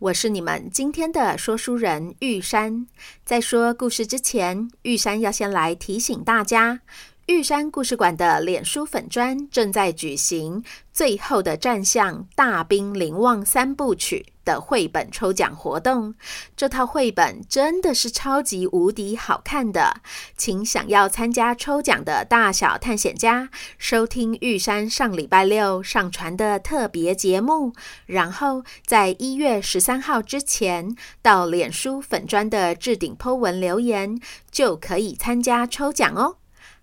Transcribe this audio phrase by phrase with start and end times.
[0.00, 2.86] 我是你们今天的说书人玉山。
[3.24, 6.82] 在说故事之前，玉山要先来提醒大家。
[7.28, 10.62] 玉山故事馆的脸书粉砖正在举行
[10.94, 16.14] 《最后的战象：大兵临望三部曲》的绘本抽奖活动。
[16.56, 20.00] 这套绘本真的是超级无敌好看的，
[20.38, 27.74] 请想要参加抽奖的大小探险家收听玉山上礼拜六上传的特别节目，
[28.06, 34.18] 然后在一月十三号之前到脸书粉砖的置顶 po 文留言，
[34.50, 36.36] 就可以参加抽奖哦。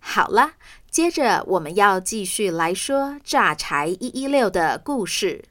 [0.08, 0.52] 好了，
[0.90, 5.44] 接着我们要继续来说榨柴一一六的故事。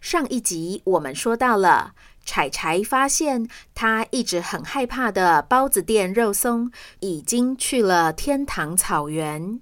[0.00, 1.92] 上一集我们说到了，
[2.24, 9.60] 柴柴发现他一直很害怕的包子店肉松已经去了天堂草原。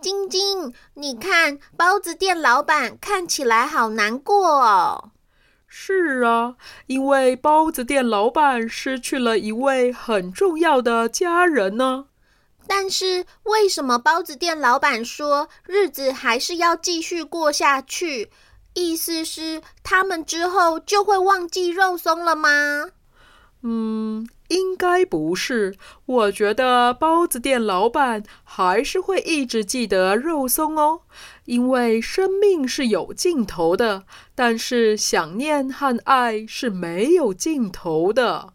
[0.00, 5.10] 晶晶，你看包子店老板看起来好难过哦。
[5.68, 6.56] 是啊，
[6.86, 12.06] 因为包子店老板失去了一位很重要的家人呢。
[12.72, 18.30] 但是为什么包子店老板说日子还是要继续过下去？
[18.74, 22.90] 意思是他们之后就会忘记肉松了吗？
[23.62, 25.76] 嗯，应该不是。
[26.06, 31.00] 我觉得包子店老板还是会一直记得肉松哦，
[31.46, 34.04] 因为生命是有尽头的，
[34.36, 38.52] 但是想念和爱是没有尽头的。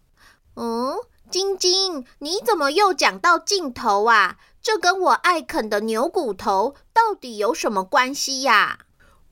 [0.55, 0.95] 嗯。
[1.29, 4.37] 晶晶，你怎么又讲到尽头啊？
[4.61, 8.79] 这跟我爱啃的牛骨头到底有什么关系呀？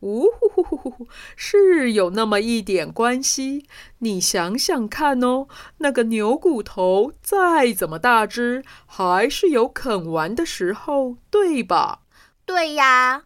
[0.01, 3.65] 呜呼呼呼，是有那么一点关系。
[3.99, 12.01] 你想想看哦，那个牛骨头再怎么大只，还是有啃完的时候，对吧？
[12.45, 13.23] 对呀。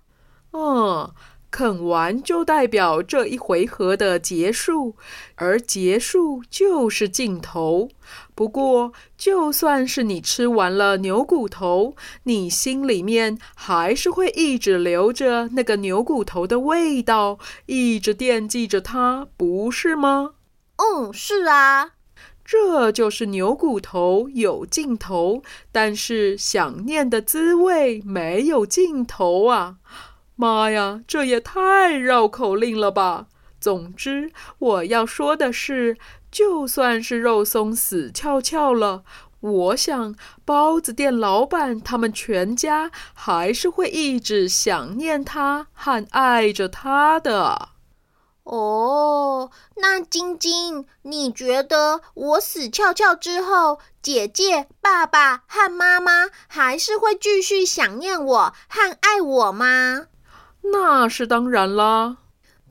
[0.52, 1.12] 嗯。
[1.50, 4.96] 啃完就代表这一回合的结束，
[5.35, 7.90] 而结束就是尽头。
[8.35, 20.34] 不过，就算是你吃完了牛骨头，你心里面还是会一直留着那个牛骨头的味道，一直惦记着它，不是吗？
[20.75, 21.94] 嗯，是啊。
[22.46, 29.78] 这就是牛骨头有尽头，但是想念的滋味没有尽头啊。
[30.38, 33.25] 妈呀，这也太绕口令了吧！
[33.59, 35.98] 总之，我要说的是，
[36.31, 39.03] 就算是肉松死翘翘了，
[39.40, 40.16] 我想
[40.46, 47.69] 包子店老板他们全家还是会一直想念他和爱着他的。
[48.44, 60.06] 哦，那晶晶，你觉得我死翘翘之后，姐姐、爸爸和妈妈还是会继续想念我和爱我吗？
[60.72, 62.18] 那是当然啦，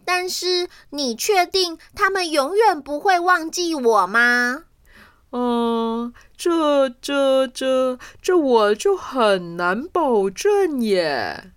[0.05, 4.65] 但是你确定他们永远不会忘记我吗？
[5.33, 11.53] 嗯，这、这、这、这我就很难保证耶。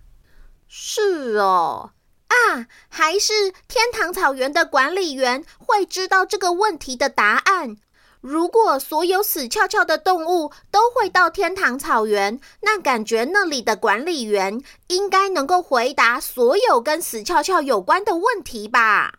[0.66, 1.92] 是哦，
[2.28, 7.76] 啊，还是天堂草原的管理员会知道这个问题的答案。
[8.20, 19.14] 如果所有死翘翘的动物都会到天堂草原，那感觉那里的管理员应该能够回答所有跟死翘翘有关的问题吧？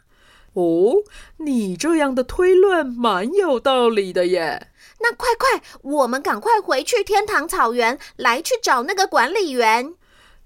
[0.53, 0.97] 哦，
[1.37, 4.67] 你这样的推论蛮有道理的耶。
[4.99, 9.95] 那快快，我们赶快回去天堂草原，来去找那个管理员。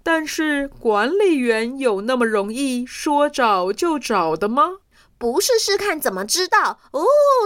[0.02, 4.78] 但是管理员有那么容易说找就找的吗？
[5.18, 6.80] 不试试看怎么知道？
[6.92, 7.04] 哦，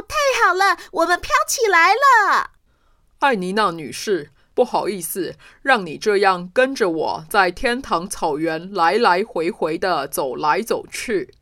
[0.07, 2.51] 太好了，我们飘起来了！
[3.19, 11.33] 艾妮娜女士，不好意思，让你这样跟着我在天堂草原来来回回的走来走去。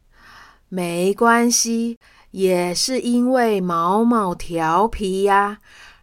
[0.69, 1.97] 没关系，
[2.31, 5.59] 也是因为毛毛调皮呀。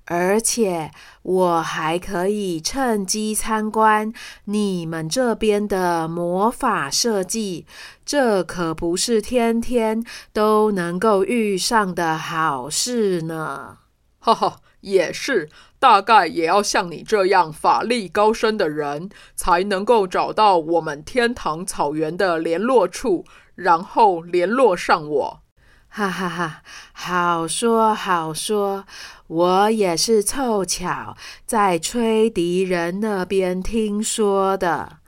[0.06, 0.90] 而且
[1.24, 4.12] 我还可以趁机参观
[4.44, 7.66] 你们这边的魔法设计，
[8.06, 13.78] 这可不是天天都能够遇上的好事呢。
[14.18, 14.60] 哈哈。
[14.84, 15.48] 也是，
[15.78, 23.24] 大概也要像你这样法力高深的人，才能够找到我们天堂草原的联络处，
[23.54, 25.40] 然后联络上我。
[25.88, 26.62] 哈哈哈，
[26.92, 28.84] 好说好说，
[29.26, 31.16] 我也是凑巧
[31.46, 34.98] 在吹笛人那边听说的。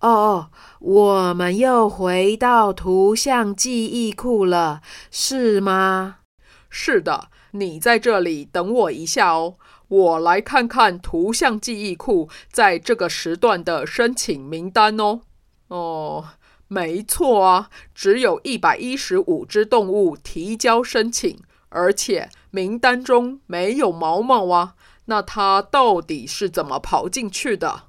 [0.00, 6.16] 哦哦，我们又回到图像记忆库了，是吗？
[6.68, 7.28] 是的。
[7.52, 9.56] 你在这里等我一下哦，
[9.88, 15.20] 我来看看图像记忆库在这个时段的申请名单哦。
[15.68, 16.24] 哦，
[16.66, 24.74] 没错啊，只有一百一十五只动物提交申请，而且名单中没有毛毛啊。
[25.06, 27.86] 那它到底是怎么跑进去的？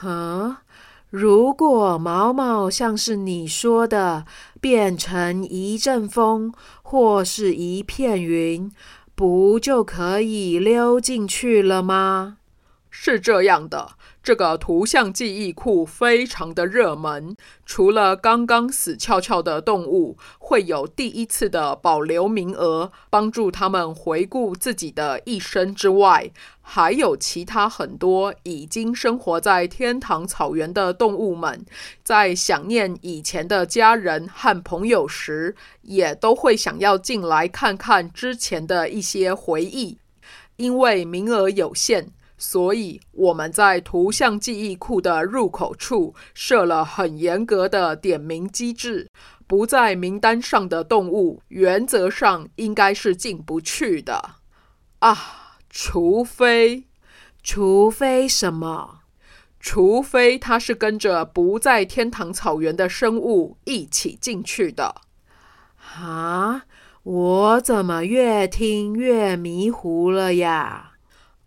[0.00, 0.62] 啊？
[1.08, 4.24] 如果毛毛像是你说的，
[4.60, 6.52] 变成一阵风
[6.82, 8.72] 或是一片云，
[9.14, 12.38] 不就可以溜进去了吗？
[12.90, 13.92] 是这样的。
[14.22, 17.36] 这个图像记忆库非常的热门，
[17.66, 26.30] 除了刚刚死翘翘的动物会有第一次的保留名额，帮助他们回顾自己的一生之外，
[26.60, 31.66] 还有其他很多已经生活在天堂草原的动物们，
[32.04, 39.98] 在想念以前的家人和朋友时，也都会想要进来看看之前的一些回忆，
[40.54, 42.12] 因为名额有限。
[42.44, 49.08] 所以我们在图像记忆库的入口处设了很严格的点名机制，
[49.46, 54.34] 不在名单上的动物原则上应该是进不去的。
[54.98, 55.16] 啊，
[55.70, 56.88] 除非，
[57.44, 59.02] 除非什么？
[59.60, 64.96] 除非它是跟着不在天堂草原的生物一起进去的。
[65.94, 66.64] 啊，
[67.04, 70.91] 我怎么越听越迷糊了呀？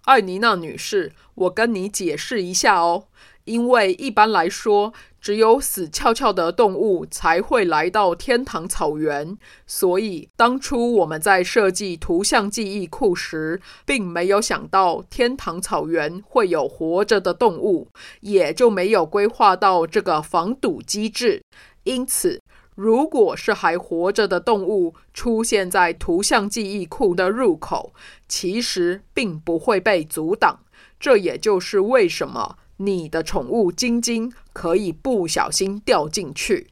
[0.06, 3.06] 艾妮娜女士，我跟你解释一下哦。
[3.46, 4.92] 因为一般来说，
[5.22, 9.38] 只有死翘翘的动物才会来到天堂草原，
[9.68, 17.88] 所以当初我们在设计图像记忆库时，并没有想到天堂草原会有活着的动物，
[18.22, 21.44] 也就没有规划到这个防堵机制。
[21.84, 22.42] 因此，
[22.76, 27.94] 如果是还活着的动物出现在图像记忆库的入口，
[28.28, 30.60] 其实并不会被阻挡。
[31.00, 36.68] 这也就是为什么你的宠物晶晶可以不小心掉进去。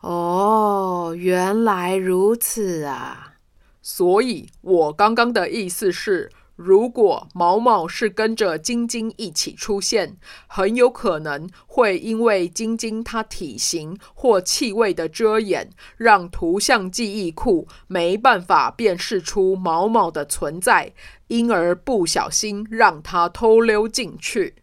[0.00, 3.34] 哦，原来如此啊！
[3.82, 6.30] 所以我刚刚的意思是。
[6.58, 10.16] 如果毛毛是跟着晶晶一起出现，
[10.48, 20.92] 很有可能会因为晶晶它体型或气味的遮掩，让图像记忆库没办法辨识出毛毛的存在，
[21.28, 24.56] 因而不小心让它偷溜进去。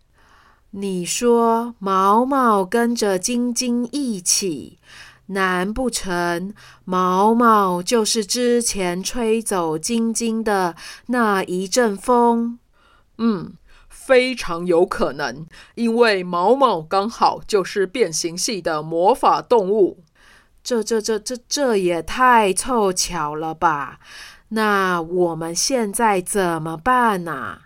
[0.71, 4.80] 你说毛毛跟着晶晶一起？
[5.28, 6.54] 难不成
[6.84, 10.76] 毛毛就是之前吹走晶晶的
[11.08, 12.60] 那一阵风？
[13.18, 13.54] 嗯，
[13.90, 20.04] 非常有可能，因为毛毛刚好就是变形系的魔法动物。
[20.64, 24.00] 这、这、这、这、这也太凑巧了吧？
[24.50, 27.60] 那我们现在怎么办呢？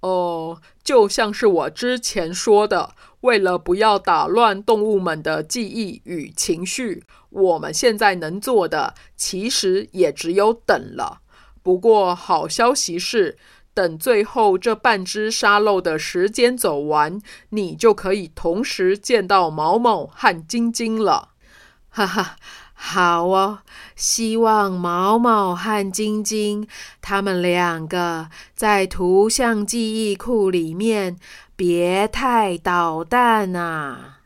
[0.00, 2.94] 哦，就像是我之前说的。
[3.20, 11.20] 为了不要打乱动物们的记忆与情绪，我们现在能做的其实也只有等了。
[11.62, 13.36] 不过好消息是，
[13.74, 21.30] 等最后这半只沙漏的时间走完，你就可以同时见到毛毛和晶晶了。
[21.88, 22.36] 哈哈。
[22.82, 23.58] 好哦，
[23.94, 26.66] 希望毛毛和晶晶
[27.02, 31.18] 他们两个在图像记忆库里面
[31.60, 34.20] 别太捣蛋啊！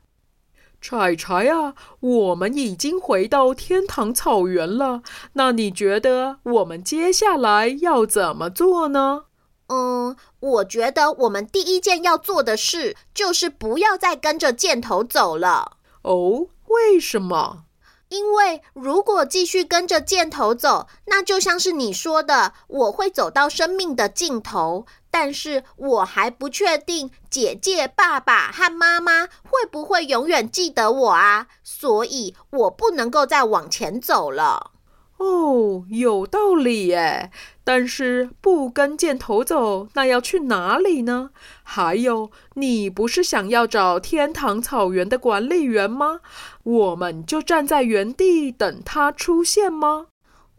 [0.80, 9.24] 柴柴啊，我们已经回到天堂草原了，那你觉得我们接下来要怎么做呢？
[9.66, 15.78] 嗯，我觉得我们第一件要做的事就是不要再跟着箭头走了。
[16.02, 17.64] 哦，为什么？
[18.10, 24.86] 因为如果继续跟着箭头走，那就像是你说的，我会走到生命的尽头。
[25.16, 34.72] 但是我还不确定姐姐、爸爸和妈妈会不会永远记得我啊，所以我不能够再往前走了。
[35.18, 37.30] 哦，有道理耶。
[37.62, 41.30] 但是不跟箭头走，那要去哪里呢？
[41.62, 46.22] 还有，你不是想要找天堂草原的管理员吗？
[46.64, 50.08] 我们就站在原地等他出现吗？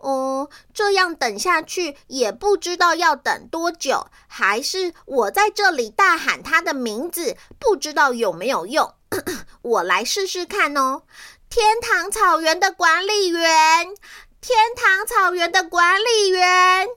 [0.07, 4.05] 哦、这样等下去也不知道要等多久。
[4.27, 8.93] 还是我在这里大喊他的名字，不知道有没有用？
[9.63, 11.01] 我来试试看哦。
[11.49, 13.95] 天堂草原的管理员。
[14.41, 16.87] 天堂草原的管理员，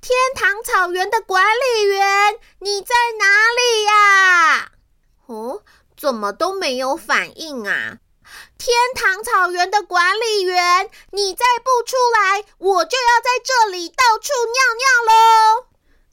[0.00, 3.26] 天堂草原的管理员，你在哪
[3.58, 4.70] 里呀？
[5.26, 5.62] 哦，
[5.96, 7.98] 怎么都没有反应啊？
[8.58, 15.66] 天堂草原的管理员，你再不出来，我就要在这里到处尿尿喽！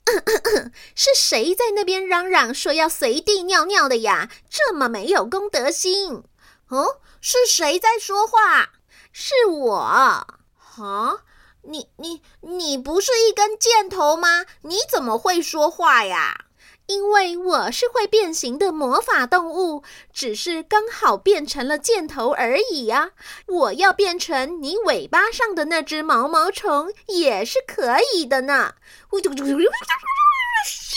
[0.94, 4.28] 是谁在那边嚷嚷说要随地尿尿的呀？
[4.50, 6.24] 这么没有公德心！
[6.68, 8.70] 哦，是谁在说话？
[9.12, 9.76] 是我。
[9.76, 11.18] 啊，
[11.62, 14.46] 你你你不是一根箭头吗？
[14.62, 16.46] 你怎么会说话呀？
[16.86, 23.12] 因为我是会变形的魔法动物，只是刚好变成了箭头而已呀。
[23.46, 28.74] 我要变成你尾巴上的那只毛毛虫也是可以的呢。
[29.10, 30.94] 咻，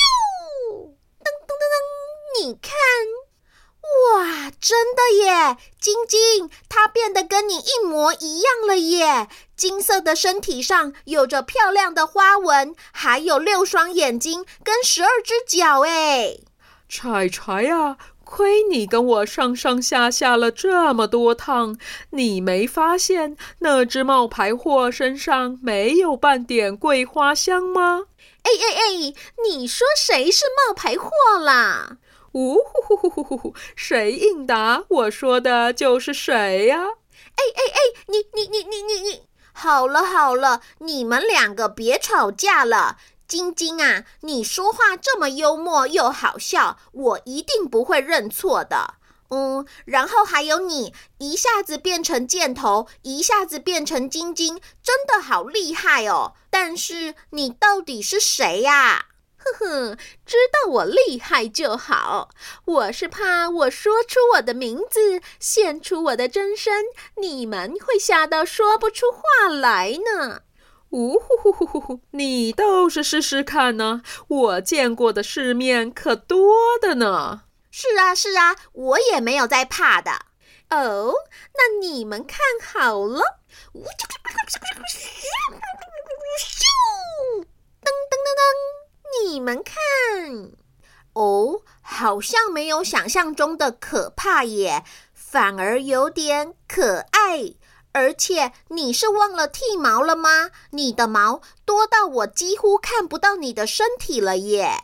[1.19, 2.71] 噔噔噔噔，你看。
[3.85, 5.57] 哇，真的耶！
[5.79, 9.27] 晶晶，它变得跟你一模一样了耶！
[9.55, 16.37] 金色的身体上有着漂亮的花纹，还有六双眼睛跟十二只脚哎！
[16.89, 21.77] 柴柴呀，亏你跟我上上下下了这么多趟，
[22.09, 28.05] 你没发现那只冒牌货身上没有半点桂花香吗？
[28.43, 29.13] 哎哎哎，
[29.47, 31.97] 你说谁是冒牌货啦？
[32.35, 33.55] 呜呼呼呼呼呼呼！
[33.77, 34.83] 谁应答？
[34.89, 36.81] 我说的就是谁呀？
[37.35, 38.03] 哎哎哎！
[38.07, 39.23] 你你你你你你！
[39.53, 42.97] 好了好了，你们两个别吵架了。
[43.25, 48.95] 晶晶啊，你说话这么幽默又好笑，我一定不会认错的。
[49.29, 56.33] 嗯，然后还有你，一下子变成箭头，一下子变成晶晶，真的好厉害哦。
[56.49, 59.05] 但是你到底是谁呀？
[59.45, 62.29] 呵呵，知道我厉害就好。
[62.65, 66.85] 我是怕我说出我的名字，现出我的真身，
[67.17, 70.41] 你们会吓到说不出话来呢。
[70.91, 71.99] 呜呼呼呼呼呼！
[72.11, 77.43] 你倒是试试看呢，我见过的世面可多的呢。
[77.69, 80.11] 是啊，是啊，我也没有在怕的。
[80.69, 81.13] 哦，
[81.53, 83.21] 那你们看好了。
[86.39, 86.63] 咻！
[87.81, 88.84] 噔噔噔噔。
[89.23, 90.51] 你们看，
[91.13, 94.83] 哦，好像没有想象中的可怕耶，
[95.13, 97.53] 反而有点可爱。
[97.93, 100.49] 而且你是忘了剃毛了吗？
[100.71, 104.83] 你的毛多到我几乎看不到你的身体了耶！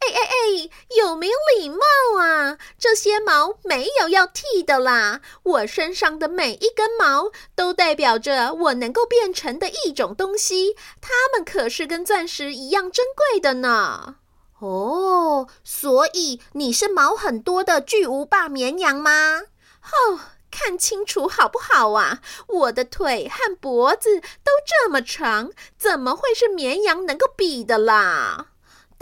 [0.00, 1.84] 哎哎哎，有没有礼貌
[2.18, 2.56] 啊？
[2.78, 14.16] 这些毛没有要剃的啦，我身上的每一根毛都代表着我能够变成的一种东西，它们可是跟钻石一样珍贵的呢。
[14.60, 19.42] 哦，所以你是毛很多的巨无霸绵羊吗？
[19.82, 22.20] 哦，看清楚好不好啊？
[22.48, 28.46] 我的腿和脖子都这么长，怎么会是绵羊能够比的啦？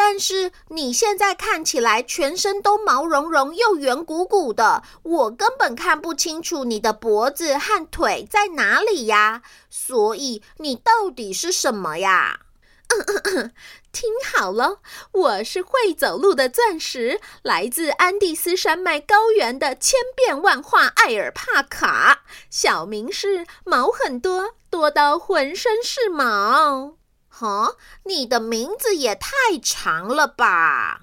[0.00, 9.42] 但是你现在看起来全身都毛茸茸又圆鼓鼓的，我根本看不清楚你的脖子和腿在哪里呀。
[9.68, 12.42] 所以你到底是什么呀？
[12.90, 13.52] 嗯嗯嗯，
[13.90, 14.78] 听好了，
[15.10, 26.97] 我是会走路的钻石，来自安第斯山脉高原的千变万化艾尔帕卡，小名是毛很多，多到浑身是毛。
[27.38, 29.30] 哈，你的名字也太
[29.62, 31.02] 长了吧！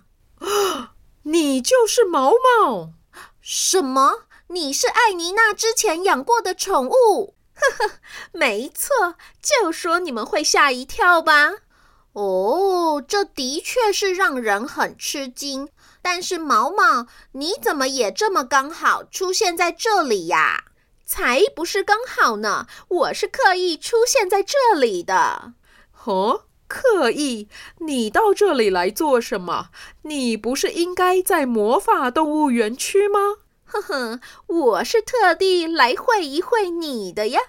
[1.24, 2.92] 你就是毛毛？
[3.40, 4.24] 什么？
[4.48, 7.36] 你是艾妮娜之前养过的宠物？
[7.54, 7.92] 呵呵，
[8.34, 11.54] 没错，就说你们会吓一跳吧。
[12.12, 15.70] 哦，这的确是让人很吃惊。
[16.02, 20.66] 但是毛毛，你怎么也这么刚好出现在这里呀？
[21.06, 25.54] 才不是刚好呢，我是刻意出现在这里的。
[26.06, 27.48] 哦，刻意？
[27.80, 29.70] 你到这里来做什么？
[30.04, 33.38] 你不是应该在魔法动物园区吗？
[33.66, 37.42] 哼哼，我是特地来会一会你的呀。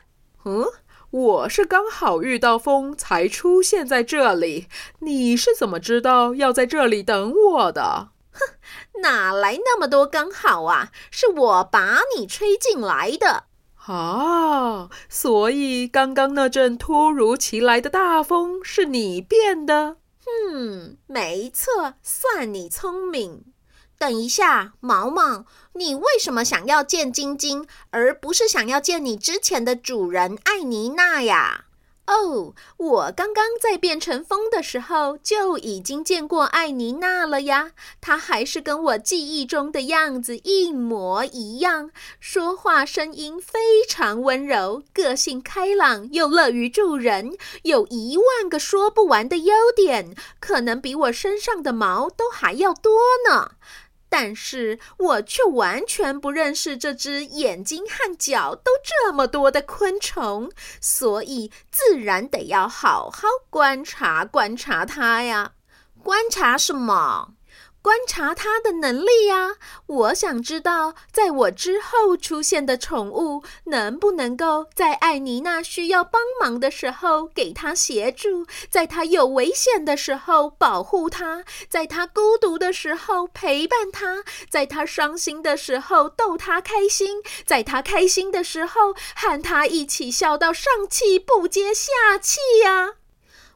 [0.46, 0.66] 嗯，
[1.10, 4.68] 我是刚好遇到风才出现在这里。
[5.00, 8.08] 你是怎么知道要在这里等我的？
[8.32, 10.90] 哼，哪来那么多刚好啊？
[11.10, 13.44] 是我把你吹进来的。
[13.86, 19.96] 啊，所以刚刚那阵突如其来的大风是你变的？
[20.50, 23.44] 嗯，没错，算你聪明。
[23.96, 31.65] 等一下，毛毛，你为什么想要见晶晶，而不是想要见你之前的主人艾妮娜呀？
[32.06, 37.72] 哦，我刚刚在变成风的时候就已经见过艾妮娜了呀。
[38.00, 52.92] 她还是跟我记忆中的样子一模一样，说话声音非常温柔，个性开朗又乐于助人，有一万个说不完的优点，可能比我身上的毛都还要多
[53.28, 53.52] 呢。
[54.18, 65.52] 但是我却完全不认识这只眼睛和脚都这么多的昆虫，所以自然得要好好观察观察它呀。
[66.02, 67.34] 观察什么？
[67.86, 69.58] 观察它的能力呀！
[69.86, 92.94] 我想知道，在我之后出现的宠物能不能够在艾妮娜需要帮忙的时候给她协助，在她有危险的时候保护她，在她孤独的时候陪伴她，在她伤心的时候逗她开心，在她开心的时候和她一起笑到上气不接下气呀！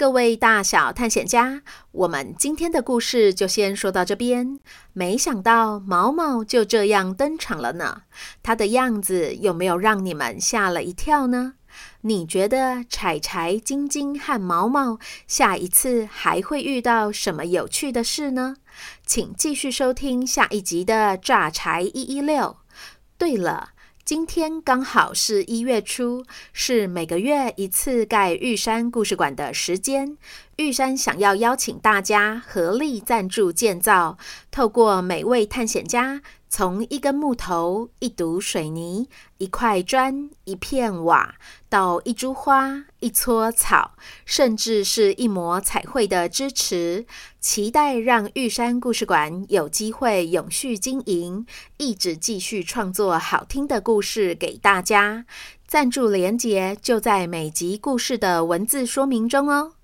[0.00, 1.60] 各位大小探险家，
[1.92, 4.58] 我们今天的故事就先说到这边。
[4.94, 8.04] 没想到毛毛就这样登场了呢，
[8.42, 11.52] 他的样子有没有让你们吓了一跳呢？
[12.00, 18.56] 你觉得柴柴、晶晶和毛毛下一次还会遇到什么有趣的事呢？
[19.04, 22.38] 请继续收听下一集的《炸柴一一六》。
[23.18, 23.72] 对了。
[24.10, 30.16] 今天刚好是一月初，是每个月一次盖玉山故事馆的时间。
[30.56, 34.18] 玉山想要邀请大家合力赞助建造，
[34.50, 39.08] 透过每位探险家从一根木头、一堵水泥、
[39.38, 41.36] 一块砖、一片瓦，
[41.68, 43.92] 到一株花、一撮草，
[44.26, 47.06] 甚至是一抹彩绘的支持，
[47.38, 55.24] 期待让玉山故事馆有机会永续经营，一直继续创作好听的故事给大家。
[55.68, 59.74] 赞助连结就在每集故事的文字说明中哦。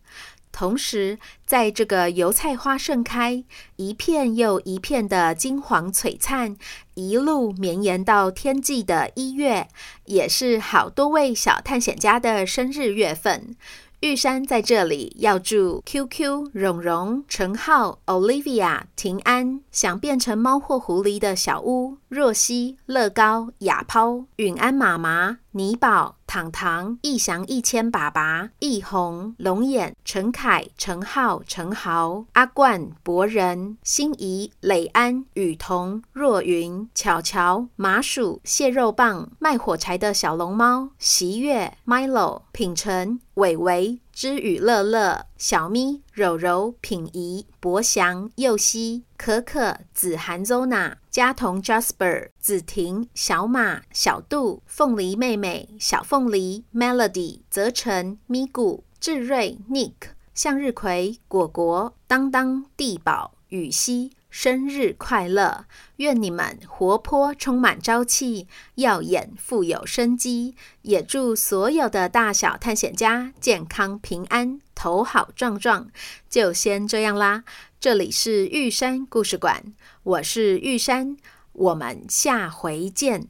[0.58, 3.44] 同时，在这个油菜花盛开、
[3.76, 6.56] 一片又一片的金黄璀璨，
[6.94, 9.68] 一路绵延到天际的一月，
[10.06, 13.54] 也是好多位小探险家的生日月份。
[14.00, 43.18] 玉山在这里要祝 QQ、蓉蓉、陈浩、Olivia、庭安、想变成猫或狐狸的小屋、若曦、乐高、雅抛、允安妈妈、倪宝、糖糖、义祥、一千爸爸、易红、龙眼、陈凯、陈浩、陈豪、阿冠、博仁、心怡、磊安、雨桐、若云、巧巧、麻薯、蟹肉棒、卖火柴的小龙猫、喜悦、Milo、品成。
[43.36, 59.92] 伟伟、知雨、乐乐、小咪、柔柔、品仪、博祥、佑熙、可可、子涵、Zona、佳彤、Jasper、子婷、小马、小杜、凤梨妹妹、小凤梨、Melody、泽成、咪咕、智瑞、Nick、
[60.32, 64.15] 向日葵、果果、当当、地宝、雨熙。
[64.38, 65.64] 生日快乐！
[65.96, 70.54] 愿你们活泼充满朝气，耀眼富有生机。
[70.82, 75.88] 也祝所有的大小探险家健康平安，头好壮壮。
[76.28, 77.44] 就先这样啦，
[77.80, 79.72] 这里是玉山故事馆，
[80.02, 81.16] 我是玉山，
[81.54, 83.28] 我们下回见。